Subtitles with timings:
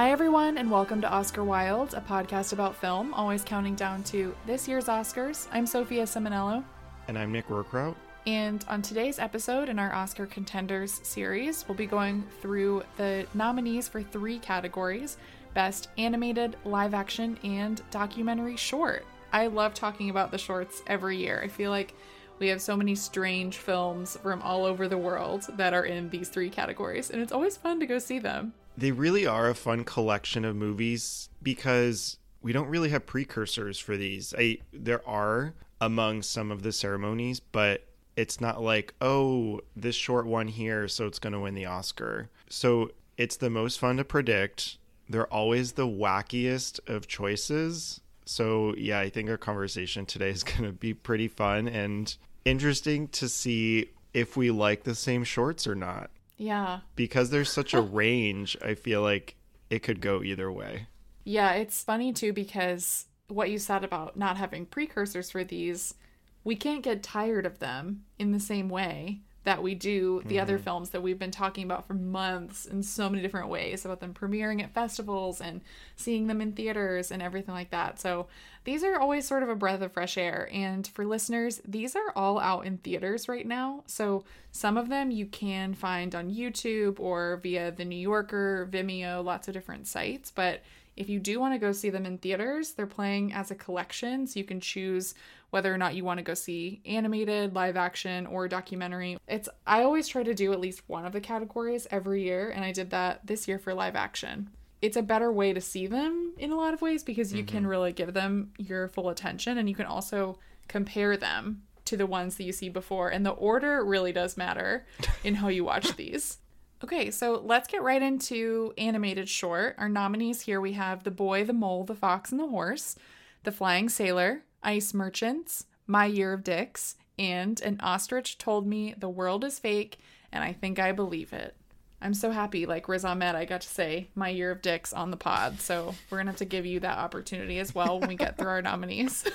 [0.00, 4.34] Hi, everyone, and welcome to Oscar Wilde, a podcast about film, always counting down to
[4.46, 5.46] this year's Oscars.
[5.52, 6.64] I'm Sophia Simonello.
[7.06, 7.94] And I'm Nick Rohrkraut.
[8.26, 13.88] And on today's episode in our Oscar Contenders series, we'll be going through the nominees
[13.88, 15.18] for three categories
[15.52, 19.04] Best Animated, Live Action, and Documentary Short.
[19.34, 21.42] I love talking about the shorts every year.
[21.44, 21.94] I feel like
[22.38, 26.30] we have so many strange films from all over the world that are in these
[26.30, 28.54] three categories, and it's always fun to go see them.
[28.76, 33.96] They really are a fun collection of movies because we don't really have precursors for
[33.96, 34.34] these.
[34.38, 40.26] I there are among some of the ceremonies, but it's not like, oh, this short
[40.26, 42.28] one here, so it's going to win the Oscar.
[42.48, 44.76] So it's the most fun to predict.
[45.08, 48.00] They're always the wackiest of choices.
[48.26, 53.08] So, yeah, I think our conversation today is going to be pretty fun and interesting
[53.08, 56.10] to see if we like the same shorts or not.
[56.40, 56.80] Yeah.
[56.96, 59.36] Because there's such a range, I feel like
[59.68, 60.86] it could go either way.
[61.22, 65.94] Yeah, it's funny too because what you said about not having precursors for these,
[66.42, 70.42] we can't get tired of them in the same way that we do the mm-hmm.
[70.42, 74.00] other films that we've been talking about for months in so many different ways about
[74.00, 75.62] them premiering at festivals and
[75.96, 77.98] seeing them in theaters and everything like that.
[77.98, 78.26] So
[78.64, 80.48] these are always sort of a breath of fresh air.
[80.52, 83.82] And for listeners, these are all out in theaters right now.
[83.86, 89.24] So some of them you can find on YouTube or via The New Yorker, Vimeo,
[89.24, 90.30] lots of different sites.
[90.30, 90.60] But
[90.96, 94.26] if you do want to go see them in theaters, they're playing as a collection.
[94.26, 95.14] So you can choose
[95.50, 99.18] whether or not you want to go see animated, live action, or documentary.
[99.28, 102.64] It's I always try to do at least one of the categories every year, and
[102.64, 104.50] I did that this year for live action.
[104.82, 107.56] It's a better way to see them in a lot of ways because you mm-hmm.
[107.56, 112.06] can really give them your full attention and you can also compare them to the
[112.06, 113.10] ones that you see before.
[113.10, 114.86] And the order really does matter
[115.24, 116.38] in how you watch these.
[116.82, 119.74] Okay, so let's get right into animated short.
[119.76, 122.96] Our nominees here we have The Boy, the Mole, the Fox, and the Horse,
[123.42, 129.08] The Flying Sailor, Ice Merchants, My Year of Dicks, and An Ostrich Told Me the
[129.08, 129.98] World is Fake,
[130.32, 131.56] and I Think I Believe It.
[132.02, 135.10] I'm so happy, like Riz Ahmed, I got to say My Year of Dicks on
[135.10, 138.16] the pod, so we're gonna have to give you that opportunity as well when we
[138.16, 139.24] get through our nominees.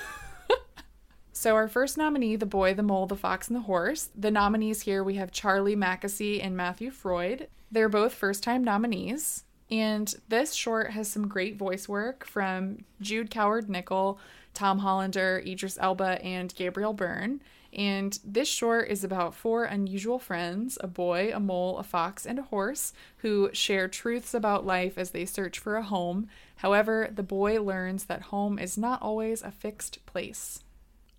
[1.36, 4.08] So, our first nominee, The Boy, the Mole, the Fox, and the Horse.
[4.16, 7.48] The nominees here we have Charlie Mackesy and Matthew Freud.
[7.70, 9.44] They're both first time nominees.
[9.70, 14.16] And this short has some great voice work from Jude Coward Nicoll,
[14.56, 17.42] Tom Hollander, Idris Elba, and Gabriel Byrne.
[17.72, 22.38] And this short is about four unusual friends a boy, a mole, a fox, and
[22.38, 26.28] a horse who share truths about life as they search for a home.
[26.56, 30.64] However, the boy learns that home is not always a fixed place.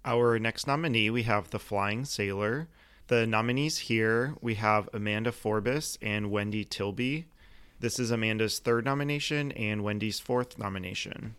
[0.04, 2.68] Our next nominee, we have The Flying Sailor.
[3.08, 7.28] The nominees here, we have Amanda Forbes and Wendy Tilby.
[7.80, 11.36] This is Amanda's third nomination and Wendy's fourth nomination.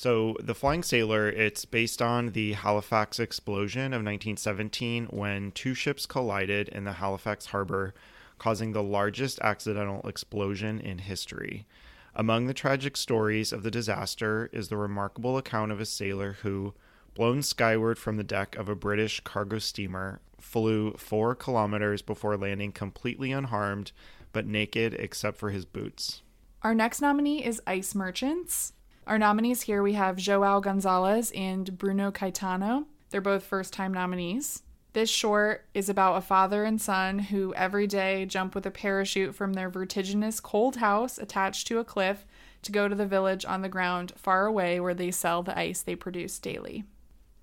[0.00, 6.06] So, The Flying Sailor, it's based on the Halifax explosion of 1917 when two ships
[6.06, 7.94] collided in the Halifax harbor,
[8.38, 11.66] causing the largest accidental explosion in history.
[12.14, 16.74] Among the tragic stories of the disaster is the remarkable account of a sailor who,
[17.14, 22.70] blown skyward from the deck of a British cargo steamer, flew four kilometers before landing
[22.70, 23.90] completely unharmed
[24.30, 26.22] but naked except for his boots.
[26.62, 28.74] Our next nominee is Ice Merchants.
[29.08, 32.84] Our nominees here we have Joao Gonzalez and Bruno Caetano.
[33.08, 34.64] They're both first time nominees.
[34.92, 39.34] This short is about a father and son who every day jump with a parachute
[39.34, 42.26] from their vertiginous cold house attached to a cliff
[42.60, 45.80] to go to the village on the ground far away where they sell the ice
[45.80, 46.84] they produce daily.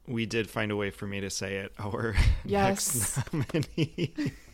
[0.08, 1.74] We did find a way for me to say it.
[1.80, 2.16] Our
[2.46, 3.18] yes.
[3.18, 4.14] next nominee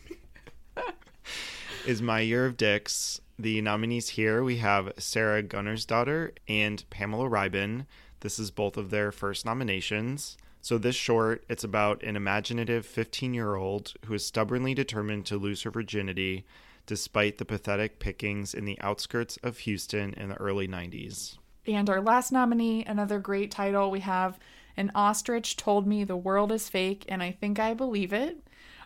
[1.86, 3.20] is My Year of Dicks.
[3.38, 7.86] The nominees here we have Sara Gunnarsdóttir and Pamela Ribon.
[8.20, 10.36] This is both of their first nominations.
[10.60, 15.70] So this short, it's about an imaginative 15-year-old who is stubbornly determined to lose her
[15.70, 16.44] virginity
[16.86, 21.38] despite the pathetic pickings in the outskirts of Houston in the early 90s.
[21.66, 24.38] And our last nominee, another great title, we have
[24.76, 28.38] An Ostrich Told Me the World is Fake and I Think I Believe It.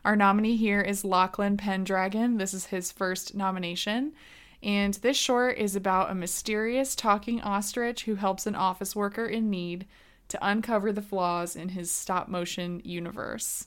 [0.06, 2.38] Our nominee here is Lachlan Pendragon.
[2.38, 4.12] This is his first nomination.
[4.62, 9.50] And this short is about a mysterious talking ostrich who helps an office worker in
[9.50, 9.84] need
[10.28, 13.66] to uncover the flaws in his stop motion universe.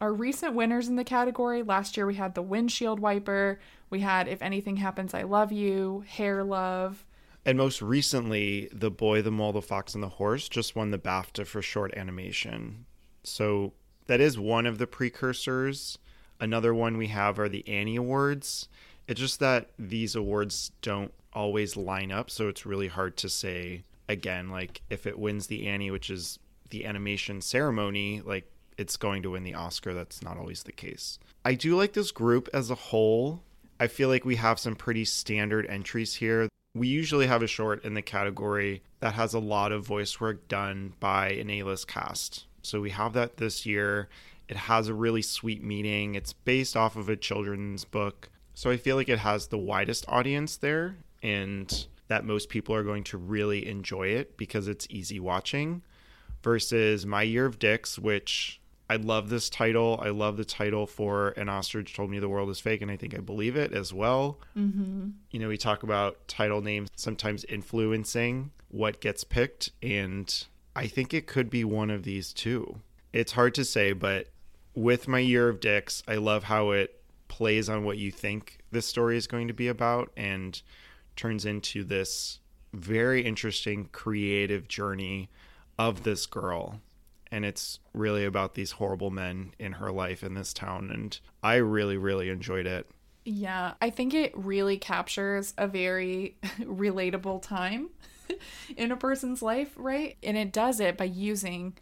[0.00, 3.60] Our recent winners in the category last year we had The Windshield Wiper,
[3.90, 7.04] we had If Anything Happens, I Love You, Hair Love.
[7.44, 10.98] And most recently, The Boy, the Mole, the Fox, and the Horse just won the
[10.98, 12.86] BAFTA for short animation.
[13.22, 13.74] So
[14.06, 15.98] that is one of the precursors.
[16.40, 18.68] Another one we have are the Annie Awards.
[19.06, 23.82] It's just that these awards don't always line up, so it's really hard to say
[24.08, 26.38] again like if it wins the Annie, which is
[26.70, 29.94] the animation ceremony, like it's going to win the Oscar.
[29.94, 31.18] That's not always the case.
[31.44, 33.42] I do like this group as a whole.
[33.78, 36.48] I feel like we have some pretty standard entries here.
[36.74, 40.48] We usually have a short in the category that has a lot of voice work
[40.48, 42.46] done by an A list cast.
[42.66, 44.08] So we have that this year.
[44.48, 46.14] It has a really sweet meaning.
[46.14, 48.28] It's based off of a children's book.
[48.54, 52.84] So I feel like it has the widest audience there and that most people are
[52.84, 55.82] going to really enjoy it because it's easy watching
[56.42, 59.98] versus My Year of Dicks, which I love this title.
[60.02, 62.96] I love the title for An Ostrich Told Me the World is Fake, and I
[62.96, 64.38] think I believe it as well.
[64.56, 65.08] Mm-hmm.
[65.30, 70.46] You know, we talk about title names sometimes influencing what gets picked, and
[70.76, 72.80] I think it could be one of these two.
[73.12, 74.28] It's hard to say, but
[74.74, 78.86] with My Year of Dicks, I love how it plays on what you think this
[78.86, 80.60] story is going to be about and
[81.16, 82.40] turns into this
[82.72, 85.30] very interesting creative journey
[85.78, 86.80] of this girl.
[87.30, 91.56] And it's really about these horrible men in her life in this town and i
[91.56, 92.88] really really enjoyed it.
[93.24, 97.90] Yeah i think it really captures a very relatable time
[98.76, 101.76] in a person's life right and it does it by using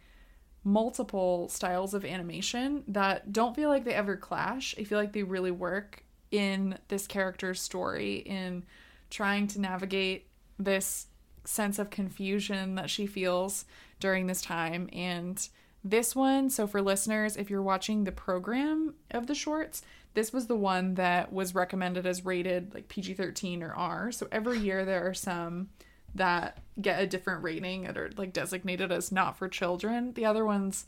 [0.63, 5.23] multiple styles of animation that don't feel like they ever clash i feel like they
[5.23, 8.63] really work in this character's story in
[9.11, 11.05] trying to navigate this
[11.45, 13.65] sense of confusion that she feels
[13.99, 14.89] during this time.
[14.91, 15.47] And
[15.83, 19.83] this one, so for listeners, if you're watching the program of the shorts,
[20.15, 24.11] this was the one that was recommended as rated like PG 13 or R.
[24.11, 25.69] So every year there are some
[26.15, 30.13] that get a different rating that are like designated as not for children.
[30.13, 30.85] The other ones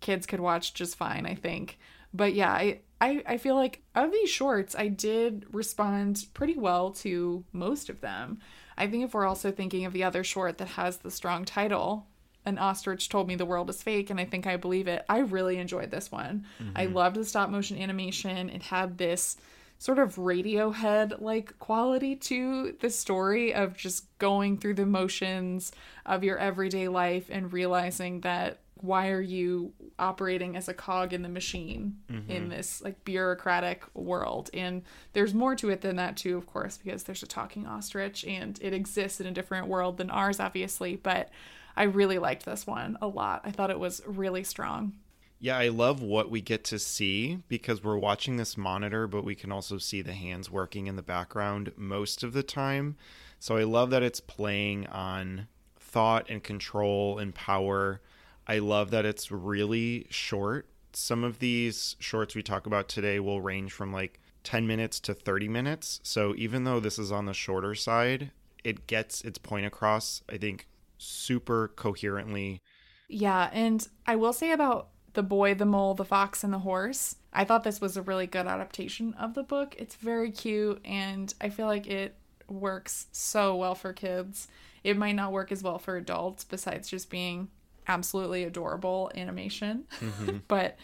[0.00, 1.78] kids could watch just fine, I think.
[2.12, 6.90] But yeah, I, I, I feel like of these shorts, I did respond pretty well
[6.92, 8.38] to most of them.
[8.78, 12.06] I think if we're also thinking of the other short that has the strong title,
[12.44, 15.18] An Ostrich Told Me the World is Fake, and I think I believe it, I
[15.20, 16.46] really enjoyed this one.
[16.60, 16.72] Mm-hmm.
[16.76, 18.50] I loved the stop motion animation.
[18.50, 19.36] It had this
[19.78, 25.72] sort of Radiohead like quality to the story of just going through the motions
[26.04, 31.22] of your everyday life and realizing that why are you operating as a cog in
[31.22, 32.30] the machine mm-hmm.
[32.30, 34.50] in this like bureaucratic world?
[34.52, 34.82] And
[35.12, 38.58] there's more to it than that too of course because there's a talking ostrich and
[38.62, 41.30] it exists in a different world than ours obviously but
[41.76, 43.42] i really liked this one a lot.
[43.44, 44.92] I thought it was really strong
[45.38, 49.34] yeah i love what we get to see because we're watching this monitor but we
[49.34, 52.96] can also see the hands working in the background most of the time
[53.38, 55.46] so i love that it's playing on
[55.78, 58.00] thought and control and power
[58.46, 60.68] I love that it's really short.
[60.92, 65.14] Some of these shorts we talk about today will range from like 10 minutes to
[65.14, 66.00] 30 minutes.
[66.02, 68.30] So even though this is on the shorter side,
[68.62, 72.62] it gets its point across, I think, super coherently.
[73.08, 73.50] Yeah.
[73.52, 77.44] And I will say about The Boy, the Mole, the Fox, and the Horse, I
[77.46, 79.74] thought this was a really good adaptation of the book.
[79.78, 82.16] It's very cute, and I feel like it
[82.48, 84.46] works so well for kids.
[84.84, 87.48] It might not work as well for adults, besides just being
[87.88, 89.84] absolutely adorable animation.
[90.00, 90.38] Mm-hmm.
[90.48, 90.76] but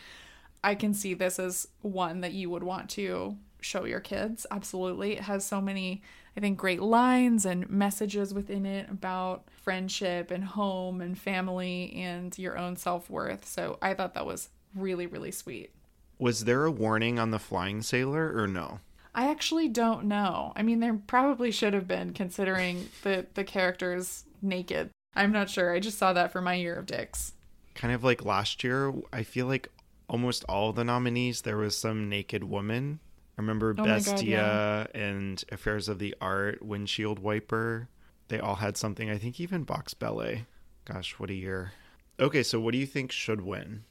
[0.64, 4.46] I can see this as one that you would want to show your kids.
[4.50, 5.12] Absolutely.
[5.12, 6.00] It has so many,
[6.36, 12.36] I think, great lines and messages within it about friendship and home and family and
[12.38, 13.46] your own self worth.
[13.46, 15.72] So I thought that was really, really sweet.
[16.18, 18.80] Was there a warning on the flying sailor or no?
[19.14, 20.52] I actually don't know.
[20.56, 24.90] I mean, there probably should have been, considering the the characters naked.
[25.14, 25.74] I'm not sure.
[25.74, 27.34] I just saw that for my year of dicks.
[27.74, 29.68] Kind of like last year, I feel like
[30.08, 33.00] almost all the nominees there was some naked woman.
[33.42, 34.86] Remember oh Bestia God, yeah.
[34.94, 37.88] and Affairs of the Art, Windshield Wiper.
[38.28, 39.10] They all had something.
[39.10, 40.46] I think even Box Ballet.
[40.84, 41.72] Gosh, what a year.
[42.20, 43.84] Okay, so what do you think should win?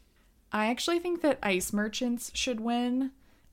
[0.52, 3.12] I actually think that Ice Merchants should win.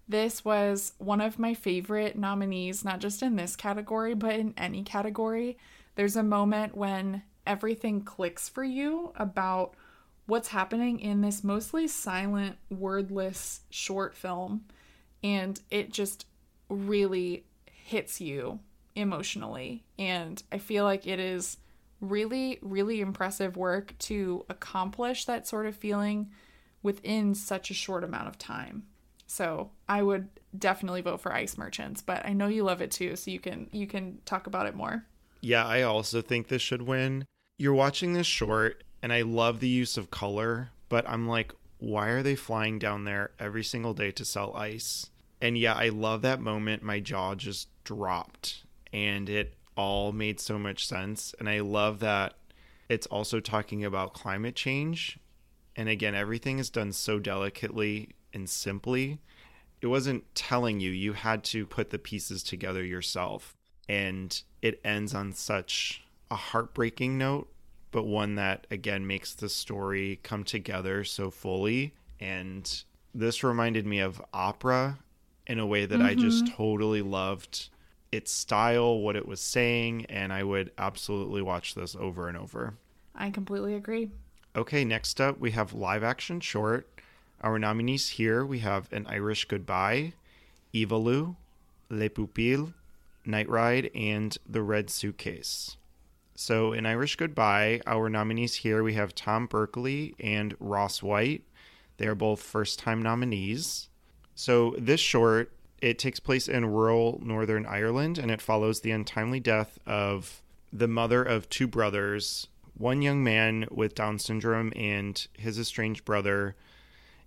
[0.09, 4.83] This was one of my favorite nominees, not just in this category, but in any
[4.83, 5.59] category.
[5.97, 9.75] There's a moment when everything clicks for you about
[10.27, 14.65] what's happening in this mostly silent, wordless short film.
[15.23, 16.27] And it just
[16.69, 18.61] really hits you
[18.95, 19.85] emotionally.
[19.99, 21.57] And I feel like it is
[22.01, 26.31] really, really impressive work to accomplish that sort of feeling
[26.83, 28.85] within such a short amount of time.
[29.27, 33.15] So I would definitely vote for Ice Merchants, but I know you love it too,
[33.17, 35.05] so you can you can talk about it more.
[35.43, 37.25] Yeah, I also think this should win
[37.59, 42.09] you're watching this short and I love the use of color, but I'm like, why
[42.09, 45.11] are they flying down there every single day to sell ice?
[45.41, 46.83] And yeah, I love that moment.
[46.83, 51.35] My jaw just dropped and it all made so much sense.
[51.39, 52.35] And I love that
[52.89, 55.19] it's also talking about climate change.
[55.77, 59.21] And again, everything is done so delicately and simply.
[59.81, 63.57] It wasn't telling you, you had to put the pieces together yourself.
[63.89, 67.49] And it ends on such a heartbreaking note,
[67.91, 71.95] but one that again makes the story come together so fully.
[72.21, 72.83] And
[73.15, 74.99] this reminded me of opera
[75.47, 76.07] in a way that mm-hmm.
[76.07, 77.71] I just totally loved
[78.13, 82.75] its style, what it was saying, and I would absolutely watch this over and over.
[83.15, 84.11] I completely agree.
[84.55, 86.89] Okay, next up we have live action short.
[87.41, 90.13] Our nominees here we have An Irish Goodbye,
[90.75, 91.37] Ivalu,
[91.91, 92.73] Les Pupilles,
[93.25, 95.78] Night Ride, and The Red Suitcase.
[96.41, 101.43] So, in Irish Goodbye, our nominees here we have Tom Berkeley and Ross White.
[101.97, 103.89] They are both first time nominees.
[104.37, 105.51] So, this short
[105.83, 110.41] it takes place in rural Northern Ireland and it follows the untimely death of
[110.73, 116.55] the mother of two brothers, one young man with Down syndrome and his estranged brother,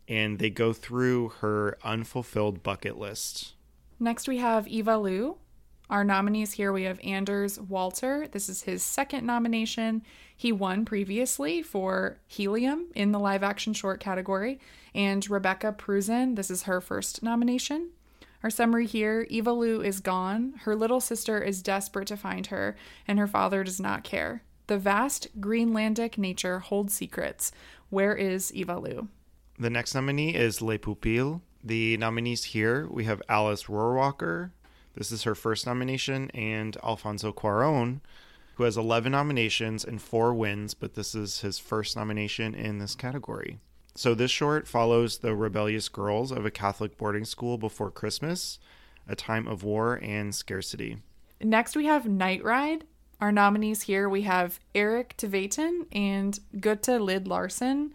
[0.07, 3.55] and they go through her unfulfilled bucket list.
[3.99, 5.35] Next, we have Evalu.
[5.91, 8.25] Our nominees here we have Anders Walter.
[8.31, 10.03] This is his second nomination.
[10.37, 14.61] He won previously for Helium in the live action short category.
[14.95, 17.89] And Rebecca Pruzan, this is her first nomination.
[18.41, 20.53] Our summary here Ivalu is gone.
[20.61, 24.43] Her little sister is desperate to find her, and her father does not care.
[24.67, 27.51] The vast Greenlandic nature holds secrets.
[27.89, 29.09] Where is Ivalu?
[29.59, 31.41] The next nominee is Les Pupilles.
[31.61, 34.51] The nominees here we have Alice Rohrwacher.
[34.95, 38.01] This is her first nomination, and Alfonso Cuaron,
[38.55, 42.95] who has 11 nominations and four wins, but this is his first nomination in this
[42.95, 43.59] category.
[43.95, 48.59] So this short follows the rebellious girls of a Catholic boarding school before Christmas,
[49.07, 50.97] a time of war and scarcity.
[51.41, 52.85] Next, we have Night Ride.
[53.19, 57.93] Our nominees here we have Eirik Tveiten and Gaute Lid Larssen.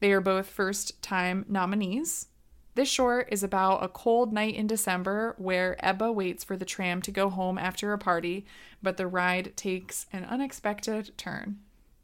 [0.00, 2.28] They are both first time nominees.
[2.76, 7.00] This short is about a cold night in December where Ebba waits for the tram
[7.02, 8.44] to go home after a party,
[8.82, 11.56] but the ride takes an unexpected turn.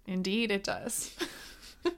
[0.07, 1.15] Indeed, it does.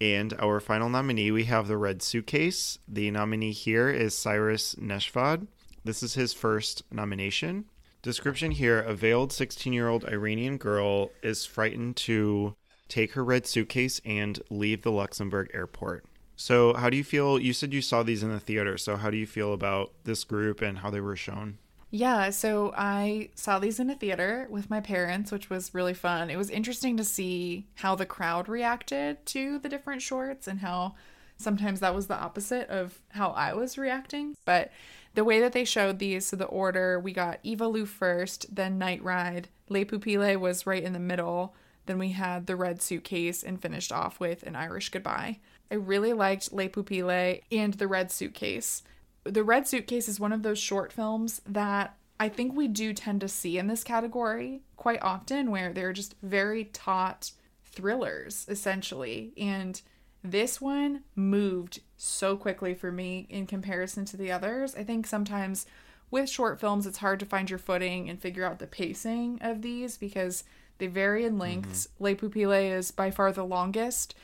[0.00, 2.78] And our final nominee, we have the Red Suitcase.
[2.86, 5.48] The nominee here is Cyrus Neshvad.
[5.84, 7.64] This is his first nomination.
[8.02, 12.54] Description here A veiled 16 year old Iranian girl is frightened to
[12.86, 16.04] take her red suitcase and leave the Luxembourg airport.
[16.40, 17.40] So, how do you feel?
[17.40, 18.78] You said you saw these in the theater.
[18.78, 21.58] So, how do you feel about this group and how they were shown?
[21.90, 26.30] Yeah, so I saw these in a theater with my parents, which was really fun.
[26.30, 30.94] It was interesting to see how the crowd reacted to the different shorts and how
[31.38, 34.36] sometimes that was the opposite of how I was reacting.
[34.44, 34.70] But
[35.14, 39.02] the way that they showed these, so the order, we got Ivalu first, then Night
[39.02, 43.60] Ride, Les Pupilles was right in the middle, then we had the red suitcase and
[43.60, 45.38] finished off with an Irish goodbye.
[45.70, 48.82] I really liked Les Pupilles and the red suitcase.
[49.24, 53.20] The Red Suitcase is one of those short films that I think we do tend
[53.20, 57.32] to see in this category quite often, where they're just very taut
[57.64, 59.32] thrillers, essentially.
[59.36, 59.80] And
[60.24, 64.74] this one moved so quickly for me in comparison to the others.
[64.74, 65.66] I think sometimes
[66.10, 69.62] with short films, it's hard to find your footing and figure out the pacing of
[69.62, 70.42] these because
[70.78, 71.86] they vary in lengths.
[71.86, 72.04] Mm-hmm.
[72.04, 74.14] Les Pupilles is by far the longest.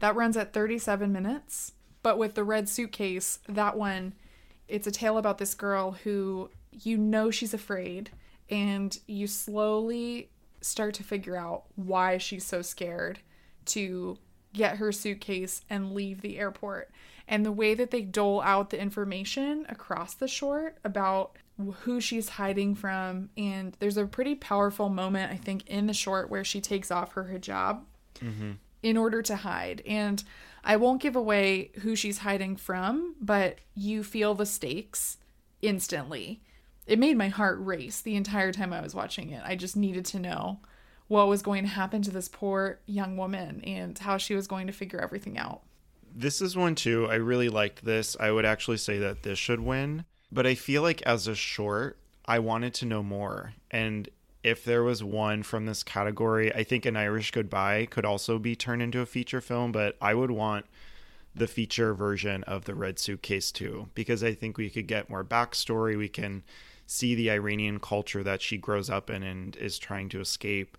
[0.00, 1.72] That runs at 37 minutes.
[2.02, 4.14] But with the red suitcase, that one
[4.68, 8.10] it's a tale about this girl who you know she's afraid
[8.50, 13.20] and you slowly start to figure out why she's so scared
[13.64, 14.18] to
[14.52, 16.90] get her suitcase and leave the airport.
[17.28, 21.36] And the way that they dole out the information across the short about
[21.80, 23.30] who she's hiding from.
[23.36, 27.12] And there's a pretty powerful moment, I think, in the short where she takes off
[27.12, 27.80] her hijab
[28.20, 28.52] mm-hmm.
[28.86, 29.82] In order to hide.
[29.84, 30.22] And
[30.62, 35.18] I won't give away who she's hiding from, but you feel the stakes
[35.60, 36.40] instantly.
[36.86, 39.42] It made my heart race the entire time I was watching it.
[39.44, 40.60] I just needed to know
[41.08, 44.68] what was going to happen to this poor young woman and how she was going
[44.68, 45.62] to figure everything out.
[46.14, 47.08] This is one too.
[47.10, 48.16] I really liked this.
[48.20, 51.98] I would actually say that this should win, but I feel like as a short,
[52.24, 53.54] I wanted to know more.
[53.68, 54.08] And
[54.46, 58.54] if there was one from this category, I think An Irish Goodbye could also be
[58.54, 60.66] turned into a feature film, but I would want
[61.34, 65.24] the feature version of the Red Suitcase too, because I think we could get more
[65.24, 65.98] backstory.
[65.98, 66.44] We can
[66.86, 70.78] see the Iranian culture that she grows up in and is trying to escape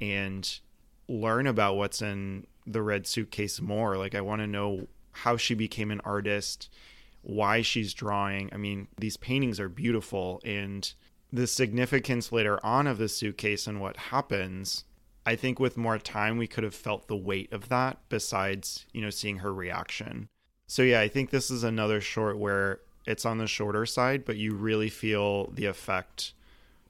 [0.00, 0.58] and
[1.06, 3.98] learn about what's in the Red Suitcase more.
[3.98, 6.70] Like, I want to know how she became an artist,
[7.20, 8.48] why she's drawing.
[8.54, 10.90] I mean, these paintings are beautiful and
[11.32, 14.84] the significance later on of the suitcase and what happens,
[15.24, 19.00] I think with more time we could have felt the weight of that besides, you
[19.00, 20.28] know, seeing her reaction.
[20.66, 24.36] So yeah, I think this is another short where it's on the shorter side, but
[24.36, 26.34] you really feel the effect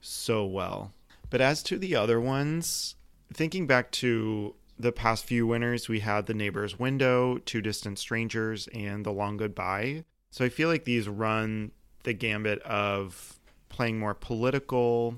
[0.01, 0.93] so well.
[1.31, 2.97] But as to the other ones,
[3.33, 8.69] thinking back to the past few winners, we had The Neighbor's Window, Two Distant Strangers,
[8.75, 10.05] and The Long Goodbye.
[10.31, 11.73] So I feel like these run
[12.05, 13.39] the gambit of
[13.73, 15.17] playing more political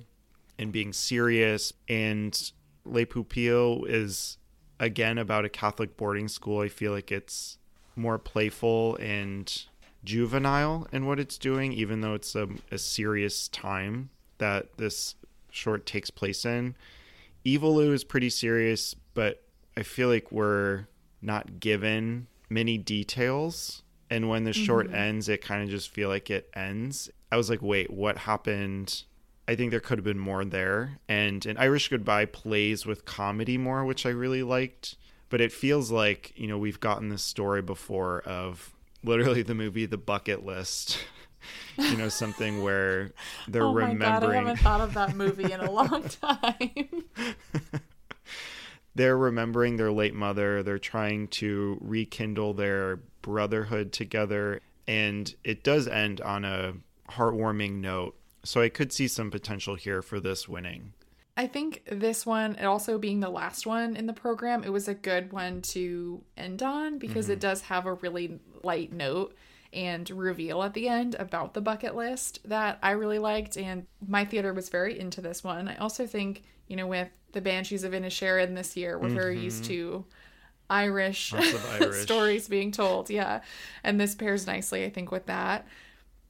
[0.58, 1.72] and being serious.
[1.88, 2.52] And
[2.84, 4.38] Les Pupilles is,
[4.80, 6.60] again, about a Catholic boarding school.
[6.60, 7.58] I feel like it's
[7.96, 9.64] more playful and
[10.04, 15.14] juvenile in what it's doing, even though it's a, a serious time that this
[15.50, 16.74] short takes place in.
[17.44, 19.42] Ivalu is pretty serious, but
[19.76, 20.86] I feel like we're
[21.20, 23.82] not given many details.
[24.10, 24.96] And when the short mm-hmm.
[24.96, 27.10] ends, it kind of just feel like it ends.
[27.34, 29.02] I was like, wait, what happened?
[29.48, 31.00] I think there could have been more there.
[31.08, 34.94] And an Irish Goodbye plays with comedy more, which I really liked.
[35.30, 38.72] But it feels like, you know, we've gotten this story before of
[39.02, 40.96] literally the movie The Bucket List.
[41.76, 43.10] you know, something where
[43.48, 44.00] they're oh remembering.
[44.00, 47.04] God, I haven't thought of that movie in a long time.
[48.94, 50.62] they're remembering their late mother.
[50.62, 54.60] They're trying to rekindle their brotherhood together.
[54.86, 56.74] And it does end on a
[57.14, 58.16] heartwarming note.
[58.44, 60.92] So I could see some potential here for this winning.
[61.36, 64.86] I think this one, and also being the last one in the program, it was
[64.86, 67.32] a good one to end on because mm-hmm.
[67.32, 69.34] it does have a really light note
[69.72, 73.56] and reveal at the end about the bucket list that I really liked.
[73.56, 75.66] And my theater was very into this one.
[75.66, 79.16] I also think, you know, with the Banshees of Inisherin this year, we're mm-hmm.
[79.16, 79.72] very used mm-hmm.
[79.72, 80.04] to
[80.70, 81.34] Irish,
[81.80, 82.02] Irish.
[82.02, 83.10] stories being told.
[83.10, 83.40] Yeah.
[83.82, 85.66] And this pairs nicely, I think, with that.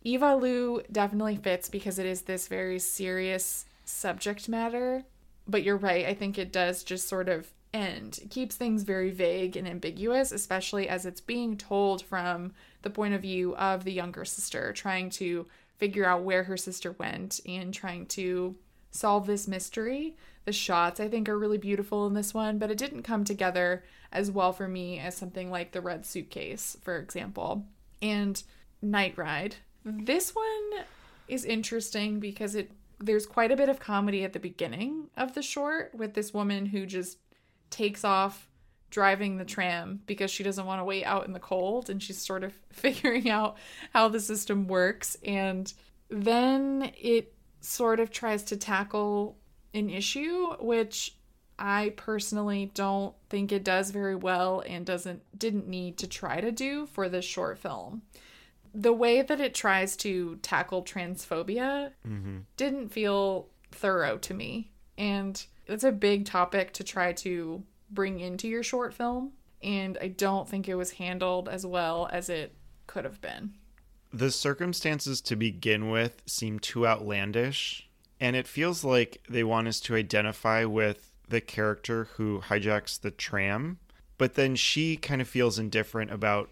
[0.05, 5.05] Ivalu definitely fits because it is this very serious subject matter.
[5.47, 6.07] But you're right.
[6.07, 8.21] I think it does just sort of end.
[8.23, 13.15] It keeps things very vague and ambiguous, especially as it's being told from the point
[13.15, 17.75] of view of the younger sister, trying to figure out where her sister went and
[17.75, 18.55] trying to
[18.91, 20.17] solve this mystery.
[20.45, 23.83] The shots, I think, are really beautiful in this one, but it didn't come together
[24.13, 27.67] as well for me as something like The Red Suitcase, for example.
[28.01, 28.41] And
[28.81, 29.57] Night Ride.
[29.85, 30.85] This one
[31.29, 32.71] is interesting because it
[33.01, 36.67] there's quite a bit of comedy at the beginning of the short with this woman
[36.67, 37.19] who just
[37.71, 38.49] takes off
[38.91, 42.25] driving the tram because she doesn't want to wait out in the cold and she's
[42.25, 43.57] sort of figuring out
[43.93, 45.17] how the system works.
[45.25, 45.73] And
[46.09, 49.37] then it sort of tries to tackle
[49.75, 51.17] an issue which
[51.59, 56.53] I personally don't think it does very well and doesn't didn't need to try to
[56.53, 58.03] do for this short film
[58.75, 62.39] the way that it tries to tackle transphobia mm-hmm.
[62.57, 64.73] didn't feel thorough to me.
[64.99, 69.33] And it's a big topic to try to bring into your short film.
[69.63, 72.55] And I don't think it was handled as well as it
[72.87, 73.55] could have been.
[74.13, 77.89] The circumstances to begin with seem too outlandish.
[78.21, 83.11] And it feels like they want us to identify with the character who hijacks the
[83.11, 83.79] tram.
[84.19, 86.51] But then she kind of feels indifferent about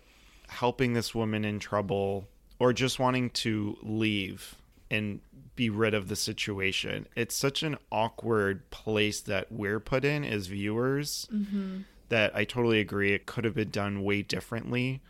[0.52, 4.54] helping this woman in trouble or just wanting to leave
[4.90, 5.20] and
[5.56, 7.06] be rid of the situation.
[7.16, 11.80] It's such an awkward place that we're put in as viewers mm-hmm.
[12.08, 13.12] that I totally agree.
[13.12, 15.00] It could have been done way differently.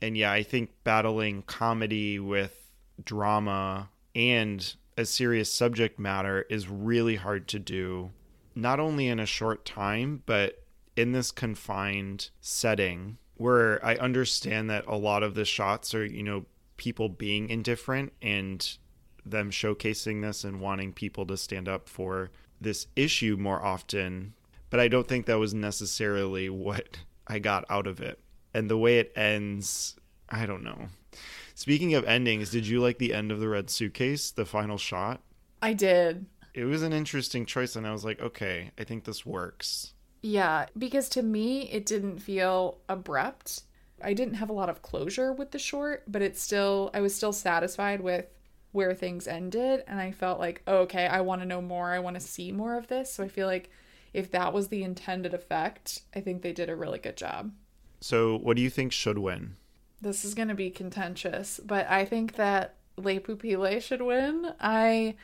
[0.00, 2.70] And yeah, I think battling comedy with
[3.04, 8.10] drama and a serious subject matter is really hard to do,
[8.54, 10.62] not only in a short time, but
[10.96, 16.22] in this confined setting where I understand that a lot of the shots are, you
[16.22, 18.78] know, people being indifferent and
[19.26, 24.34] them showcasing this and wanting people to stand up for this issue more often.
[24.70, 28.20] But I don't think that was necessarily what I got out of it.
[28.54, 29.96] And the way it ends,
[30.28, 30.88] I don't know.
[31.54, 35.20] Speaking of endings, did you like the end of the red suitcase, the final shot?
[35.60, 36.26] I did.
[36.54, 39.91] It was an interesting choice, and I was like, okay, I think this works.
[40.22, 43.62] Yeah, because to me, it didn't feel abrupt.
[44.02, 47.14] I didn't have a lot of closure with the short, but it's still, I was
[47.14, 48.26] still satisfied with
[48.70, 49.82] where things ended.
[49.86, 51.90] And I felt like, oh, okay, I want to know more.
[51.90, 53.12] I want to see more of this.
[53.12, 53.70] So I feel like
[54.14, 57.52] if that was the intended effect, I think they did a really good job.
[58.00, 59.56] So, what do you think should win?
[60.00, 64.52] This is going to be contentious, but I think that Les Pupilles should win.
[64.60, 65.14] I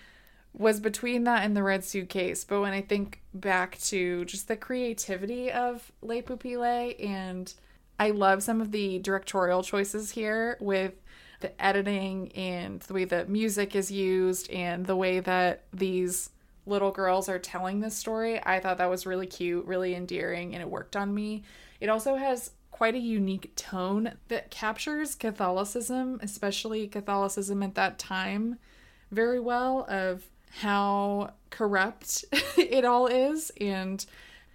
[0.52, 2.44] was between that and the red suitcase.
[2.44, 7.52] But when I think back to just the creativity of Les Pupilles, and
[7.98, 10.94] I love some of the directorial choices here with
[11.40, 16.30] the editing and the way that music is used and the way that these
[16.66, 18.40] little girls are telling this story.
[18.44, 21.44] I thought that was really cute, really endearing, and it worked on me.
[21.80, 28.58] It also has quite a unique tone that captures Catholicism, especially Catholicism at that time,
[29.10, 30.24] very well, of
[30.60, 32.24] how corrupt
[32.56, 34.04] it all is and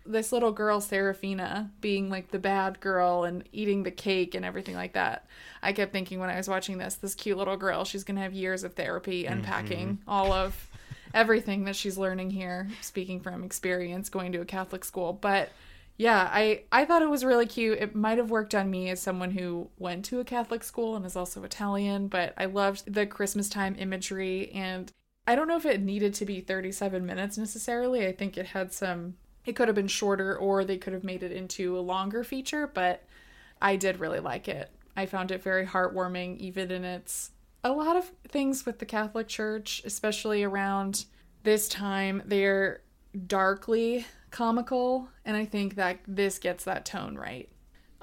[0.06, 4.76] this little girl Seraphina being like the bad girl and eating the cake and everything
[4.76, 5.26] like that.
[5.62, 8.22] I kept thinking when I was watching this, this cute little girl, she's going to
[8.22, 10.10] have years of therapy unpacking mm-hmm.
[10.10, 10.70] all of
[11.14, 15.14] everything that she's learning here, speaking from experience going to a Catholic school.
[15.14, 15.50] But
[15.96, 17.78] yeah, I I thought it was really cute.
[17.80, 21.06] It might have worked on me as someone who went to a Catholic school and
[21.06, 24.92] is also Italian, but I loved the Christmas time imagery and
[25.26, 28.06] I don't know if it needed to be 37 minutes necessarily.
[28.06, 31.24] I think it had some it could have been shorter or they could have made
[31.24, 33.04] it into a longer feature, but
[33.62, 34.72] I did really like it.
[34.96, 37.32] I found it very heartwarming, even in its
[37.64, 41.06] a lot of things with the Catholic Church, especially around
[41.44, 42.82] this time, they're
[43.28, 47.50] darkly comical, and I think that this gets that tone right.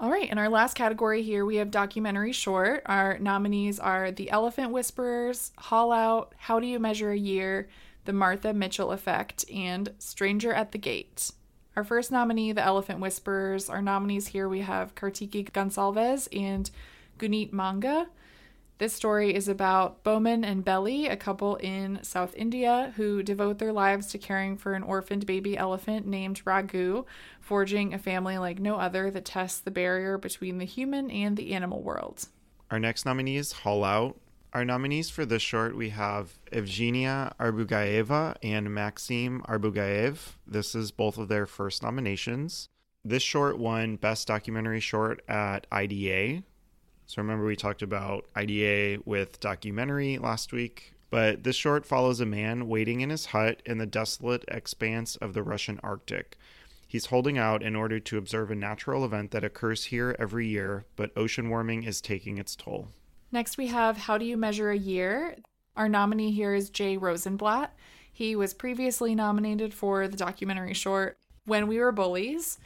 [0.01, 2.81] All right, in our last category here, we have documentary short.
[2.87, 7.69] Our nominees are The Elephant Whisperers, Haul Out, How Do You Measure a Year,
[8.07, 11.33] The Martha Mitchell Effect, and Stranger at the Gate.
[11.77, 13.69] Our first nominee, The Elephant Whisperers.
[13.69, 16.71] Our nominees here we have Kartiki Gonsalves and
[17.19, 18.07] Guneet Monga.
[18.81, 23.75] This story is about Bomman and Bellie, a couple in South India who devote their
[23.75, 27.05] lives to caring for an orphaned baby elephant named Raghu,
[27.41, 31.53] forging a family like no other that tests the barrier between the human and the
[31.53, 32.29] animal world.
[32.71, 34.19] Our next nominee is Haul Out.
[34.55, 40.37] Our nominees for this short we have Evgenia Arbugaeva and Maxim Arbugaev.
[40.47, 42.71] This is both of their first nominations.
[43.05, 46.45] This short won Best Documentary Short at IDA,
[47.11, 50.95] so remember, we talked about IDA with documentary last week.
[51.11, 55.35] But this short follows a man waiting in his hut in the desolate expanse of
[55.35, 56.39] the Russian Arctic.
[56.87, 60.85] He's holding out in order to observe a natural event that occurs here every year,
[60.95, 62.91] but ocean warming is taking its toll.
[63.33, 65.35] Next, we have How Do You Measure a Year?
[65.77, 67.75] Our nominee here is Jay Rosenblatt.
[68.13, 72.61] He was previously nominated for the documentary short When We Were Bullies.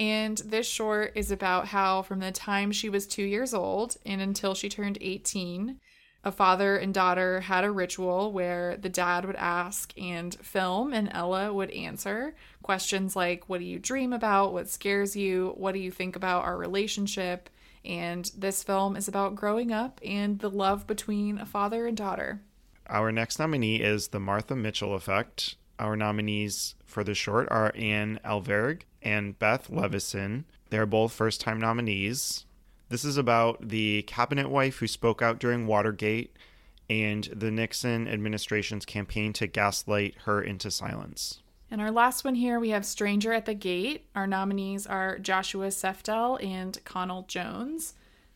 [0.00, 4.20] And this short is about how, from the time she was two years old and
[4.20, 5.80] until she turned 18,
[6.24, 11.08] a father and daughter had a ritual where the dad would ask and film, and
[11.12, 14.52] Ella would answer questions like, What do you dream about?
[14.52, 15.54] What scares you?
[15.56, 17.50] What do you think about our relationship?
[17.84, 22.42] And this film is about growing up and the love between a father and daughter.
[22.88, 25.56] Our next nominee is The Martha Mitchell Effect.
[25.78, 30.44] Our nominees for the short are Anne Alvergue and Beth Levison.
[30.70, 32.44] They're both first time nominees.
[32.88, 36.34] This is about the cabinet wife who spoke out during Watergate
[36.88, 41.42] and the Nixon administration's campaign to gaslight her into silence.
[41.70, 44.06] And our last one here, we have Stranger at the Gate.
[44.14, 47.92] Our nominees are Joshua Seftel and Conall Jones.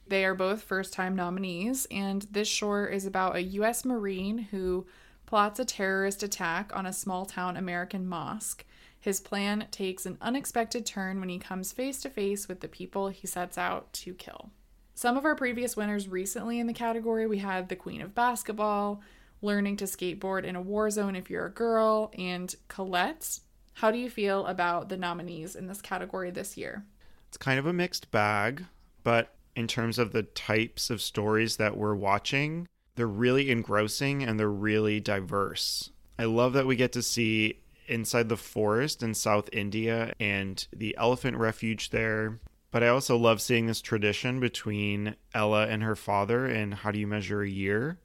[0.06, 3.86] They are both first time nominees, and this short is about a U.S.
[3.86, 4.86] Marine who
[5.24, 8.66] plots a terrorist attack on a small town American mosque.
[9.02, 13.08] His plan takes an unexpected turn when he comes face to face with the people
[13.08, 14.50] he sets out to kill.
[14.94, 19.02] Some of our previous winners recently in the category we had The Queen of Basketball,
[19.40, 23.40] Learning to Skateboard in a War Zone if you're a girl, and Colette.
[23.74, 26.84] How do you feel about the nominees in this category this year?
[27.26, 28.66] It's kind of a mixed bag,
[29.02, 34.38] but in terms of the types of stories that we're watching, they're really engrossing and
[34.38, 35.90] they're really diverse.
[36.20, 40.96] I love that we get to see inside the forest in South India and the
[40.98, 42.40] elephant refuge there.
[42.70, 46.98] But I also love seeing this tradition between Ella and her father and how do
[46.98, 47.98] you measure a year.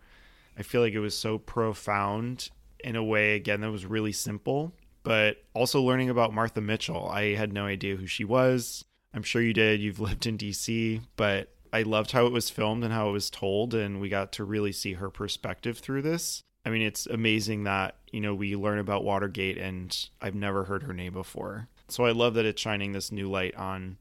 [0.57, 4.73] I feel like it was so profound in a way, again, that was really simple.
[5.03, 7.07] But also learning about Martha Mitchell.
[7.09, 8.83] I had no idea who she was.
[9.13, 9.79] I'm sure you did.
[9.79, 13.29] You've lived in DC, but I loved how it was filmed and how it was
[13.29, 16.43] told, and we got to really see her perspective through this.
[16.67, 20.83] I mean, it's amazing that, you know, we learn about Watergate and I've never heard
[20.83, 21.69] her name before.
[21.87, 23.95] So I love that it's shining this new light on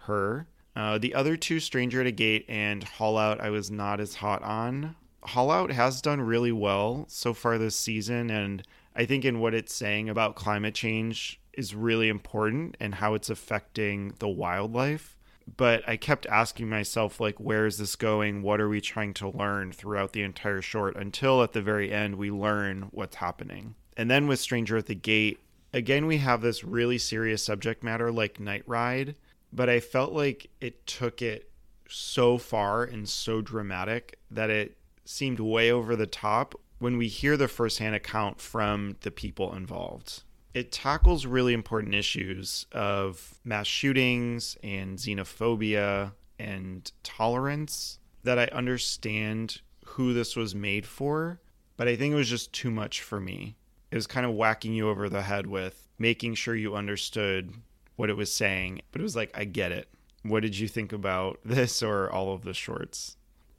[0.00, 0.46] her.
[0.76, 4.16] Uh, the other two, Stranger at a Gate and Haul Out, I was not as
[4.16, 4.96] hot on.
[5.22, 9.54] Haul Out has done really well so far this season, and I think in what
[9.54, 15.16] it's saying about climate change is really important and how it's affecting the wildlife
[15.56, 18.42] but I kept asking myself, like, where is this going?
[18.42, 22.16] What are we trying to learn throughout the entire short until at the very end
[22.16, 23.74] we learn what's happening.
[23.96, 25.40] And then with Stranger at the Gate,
[25.72, 29.16] again, we have this really serious subject matter like Night Ride,
[29.52, 31.50] but I felt like it took it
[31.88, 37.36] so far and so dramatic that it seemed way over the top when we hear
[37.36, 40.22] the firsthand account from the people involved.
[40.52, 49.60] It tackles really important issues of mass shootings and xenophobia and tolerance that I understand
[49.84, 51.40] who this was made for,
[51.76, 53.56] but I think it was just too much for me.
[53.90, 57.52] It was kind of whacking you over the head with making sure you understood
[57.96, 59.88] what it was saying, but it was like, I get it.
[60.22, 63.16] What did you think about this or all of the shorts?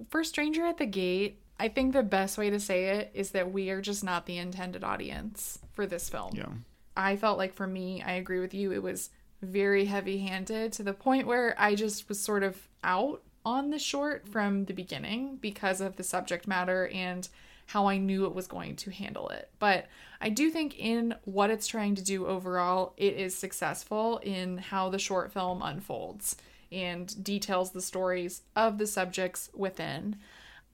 [0.09, 3.51] For Stranger at the Gate, I think the best way to say it is that
[3.51, 6.31] we are just not the intended audience for this film.
[6.33, 6.47] Yeah.
[6.95, 9.09] I felt like for me, I agree with you, it was
[9.41, 13.79] very heavy handed to the point where I just was sort of out on the
[13.79, 17.27] short from the beginning because of the subject matter and
[17.67, 19.49] how I knew it was going to handle it.
[19.57, 19.87] But
[20.19, 24.89] I do think in what it's trying to do overall, it is successful in how
[24.89, 26.35] the short film unfolds
[26.71, 30.17] and details the stories of the subjects within.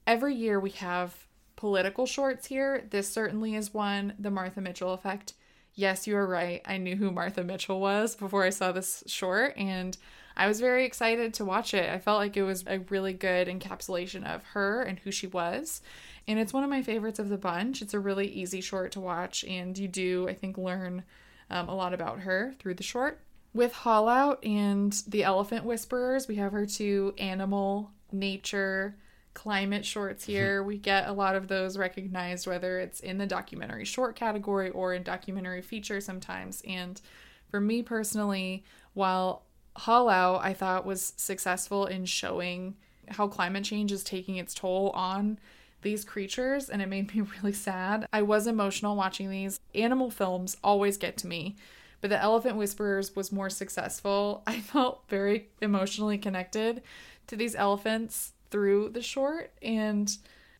[0.06, 1.26] Every year we have
[1.56, 2.84] political shorts here.
[2.90, 5.34] This certainly is one, The Martha Mitchell Effect.
[5.78, 6.60] Yes, you are right.
[6.66, 9.96] I knew who Martha Mitchell was before I saw this short, and
[10.36, 11.88] I was very excited to watch it.
[11.88, 15.80] I felt like it was a really good encapsulation of her and who she was.
[16.26, 17.80] And it's one of my favorites of the bunch.
[17.80, 21.04] It's a really easy short to watch, and you do, I think, learn
[21.48, 23.20] um, a lot about her through the short.
[23.54, 28.96] With Haul Out and The Elephant Whisperers, we have her two animal, nature,
[29.38, 30.32] climate shorts mm-hmm.
[30.32, 30.62] here.
[30.64, 34.94] we get a lot of those recognized, whether it's in the documentary short category or
[34.94, 36.60] in documentary feature sometimes.
[36.66, 37.00] And
[37.48, 39.44] for me personally, while
[39.76, 42.74] Haul Out, I thought was successful in showing
[43.06, 45.38] how climate change is taking its toll on
[45.82, 48.08] these creatures, and it made me really sad.
[48.12, 49.60] I was emotional watching these.
[49.72, 51.54] Animal films always get to me,
[52.00, 54.42] but The Elephant Whisperers was more successful.
[54.48, 56.82] I felt very emotionally connected
[57.28, 60.14] to these elephants through the short, and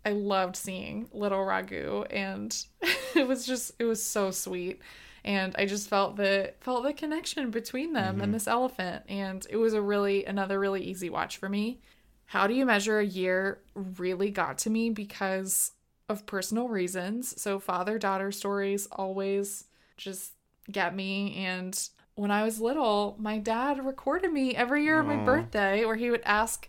[0.05, 2.57] I loved seeing little Raghu, and
[3.15, 4.81] it was just, it was so sweet
[5.25, 8.25] and I just felt the felt the connection between them mm-hmm.
[8.25, 11.81] and this elephant and it was a really another really easy watch for me.
[12.27, 15.73] How do you measure a year really got to me because
[16.09, 17.41] of personal reasons.
[17.41, 19.65] So father daughter stories always
[19.97, 20.33] just
[20.71, 21.79] get me and
[22.15, 25.01] when I was little, my dad recorded me every year Aww.
[25.01, 26.69] on my birthday where he would ask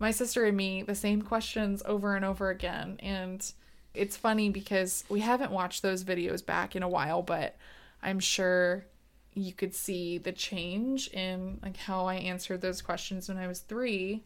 [0.00, 3.52] my sister and me the same questions over and over again and
[3.94, 7.56] it's funny because we haven't watched those videos back in a while, but
[8.02, 8.86] I'm sure
[9.34, 13.60] you could see the change in like how I answered those questions when I was
[13.60, 14.22] 3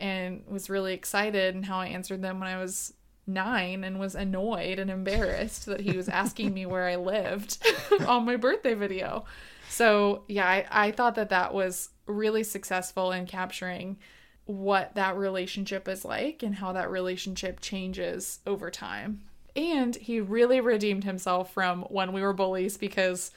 [0.00, 2.94] and was really excited and how I answered them when I was
[3.26, 7.58] 9 and was annoyed and embarrassed that he was asking me where I lived
[8.06, 9.24] on my birthday video.
[9.70, 13.98] So, yeah, I, I thought that that was really successful in capturing
[14.46, 19.22] what that relationship is like and how that relationship changes over time.
[19.56, 23.30] And he really redeemed himself from when we were bullies because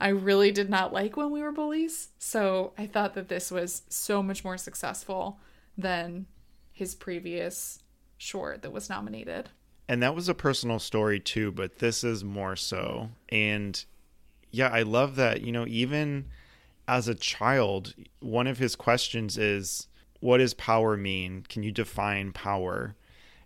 [0.00, 2.08] I really did not like when we were bullies.
[2.18, 5.38] So I thought that this was so much more successful
[5.76, 6.26] than
[6.72, 7.80] his previous
[8.16, 9.50] short that was nominated.
[9.88, 13.10] And that was a personal story too, but this is more so.
[13.28, 13.84] And
[14.50, 16.26] yeah, I love that, you know, even
[16.86, 19.88] as a child, one of his questions is,
[20.24, 21.44] What does power mean?
[21.50, 22.96] Can you define power?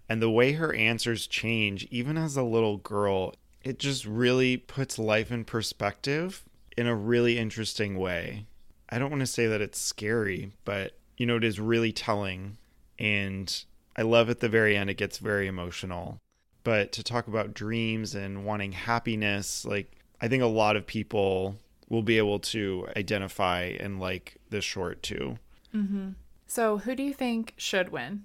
[0.09, 4.97] And the way her answers change, even as a little girl, it just really puts
[4.97, 6.45] life in perspective
[6.77, 8.47] in a really interesting way.
[8.89, 12.59] I don't want to say that it's scary, but you know, it is really telling.
[12.97, 13.53] And
[13.97, 16.19] I love at the very end, it gets very emotional.
[16.63, 21.57] But to talk about dreams and wanting happiness, like, I think a lot of people
[21.89, 25.39] will be able to identify and like this short too.
[25.75, 26.11] Mm-hmm.
[26.51, 28.25] So, who do you think should win?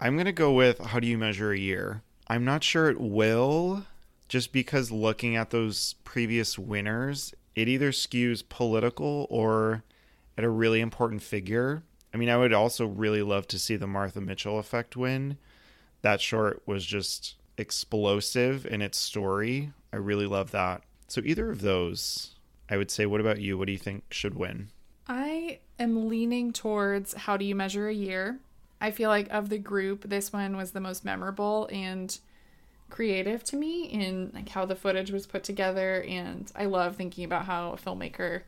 [0.00, 2.02] I'm going to go with how do you measure a year?
[2.28, 3.84] I'm not sure it will,
[4.28, 9.82] just because looking at those previous winners, it either skews political or
[10.38, 11.82] at a really important figure.
[12.14, 15.36] I mean, I would also really love to see the Martha Mitchell effect win.
[16.02, 19.72] That short was just explosive in its story.
[19.92, 20.82] I really love that.
[21.08, 22.36] So, either of those,
[22.70, 23.58] I would say, what about you?
[23.58, 24.68] What do you think should win?
[25.08, 25.33] I
[25.84, 28.40] am leaning towards How Do You Measure a Year?
[28.80, 32.18] I feel like of the group, this one was the most memorable and
[32.90, 37.24] creative to me in like how the footage was put together and I love thinking
[37.24, 38.42] about how a filmmaker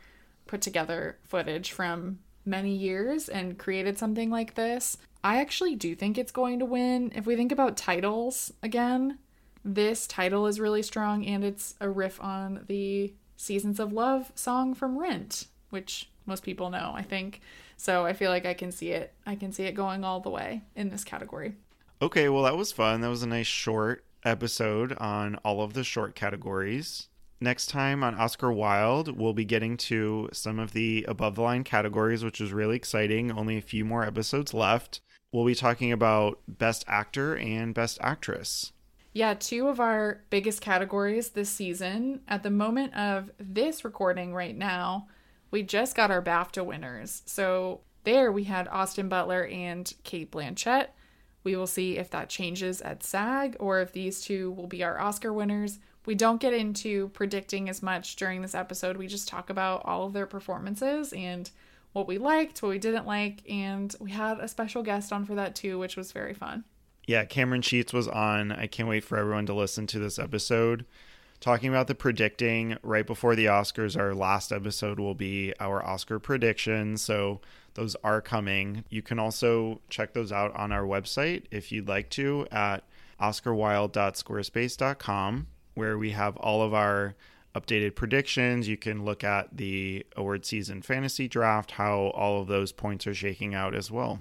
[0.46, 4.99] put together footage from many years and created something like this.
[5.25, 7.12] I actually do think it's going to win.
[7.14, 9.18] If we think about titles again,
[9.64, 14.75] this title is really strong and it's a riff on the Seasons of Love song
[14.75, 16.92] from Rent, which most people know.
[16.94, 17.40] I think
[17.76, 19.12] So I feel like I can see it.
[19.26, 21.54] I can see it going all the way in this category.
[22.00, 23.00] Okay, well, that was fun.
[23.00, 27.08] That was a nice short episode on all of the short categories.
[27.40, 31.64] Next time on Oscar Wilde, we'll be getting to some of the above the line
[31.64, 33.30] categories, which is really exciting.
[33.30, 35.00] Only a few more episodes left.
[35.32, 38.72] We'll be talking about Best Actor and Best Actress.
[39.12, 42.20] Yeah, two of our biggest categories this season.
[42.26, 45.08] At the moment of this recording right now,
[45.56, 47.22] we just got our BAFTA winners.
[47.24, 50.88] So there we had Austin Butler and Cate Blanchett.
[51.44, 55.00] We will see if that changes at SAG or if these two will be our
[55.00, 55.78] Oscar winners.
[56.04, 58.98] We don't get into predicting as much during this episode.
[58.98, 61.50] We just talk about all of their performances and
[61.94, 65.36] what we liked, what we didn't like, and we had a special guest on for
[65.36, 66.64] that too, which was very fun.
[67.06, 68.52] Yeah, Cameron Sheets was on.
[68.52, 70.84] I can't wait for everyone to listen to this episode.
[71.46, 76.18] Talking about the predicting right before the Oscars, our last episode will be our Oscar
[76.18, 77.02] predictions.
[77.02, 77.40] So
[77.74, 78.82] those are coming.
[78.88, 82.82] You can also check those out on our website if you'd like to at
[83.20, 87.14] oscarwild.squarespace.com, where we have all of our
[87.54, 88.66] updated predictions.
[88.66, 93.14] You can look at the award season fantasy draft, how all of those points are
[93.14, 94.18] shaking out as well.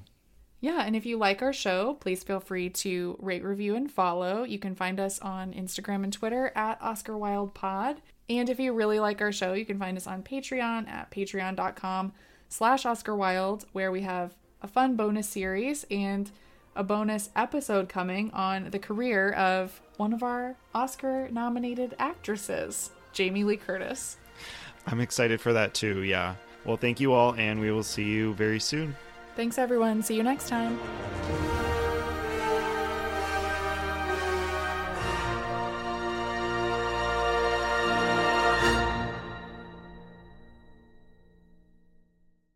[0.61, 4.43] Yeah, and if you like our show, please feel free to rate, review, and follow.
[4.43, 8.01] You can find us on Instagram and Twitter at Oscar Wild Pod.
[8.29, 12.13] And if you really like our show, you can find us on Patreon at patreon.com
[12.49, 16.31] slash Oscar Wild, where we have a fun bonus series and
[16.75, 23.43] a bonus episode coming on the career of one of our Oscar nominated actresses, Jamie
[23.43, 24.17] Lee Curtis.
[24.87, 26.35] I'm excited for that too, yeah.
[26.65, 28.95] Well, thank you all, and we will see you very soon.
[29.35, 30.01] Thanks, everyone.
[30.01, 30.79] See you next time.